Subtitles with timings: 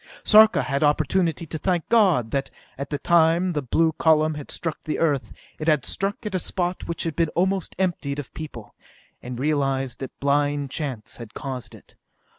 [0.23, 4.81] Sarka had opportunity to thank God that, at the time the blue column had struck
[4.81, 8.73] the Earth, it had struck at the spot which had been almost emptied of people,
[9.21, 11.93] and realized that blind chance had caused it.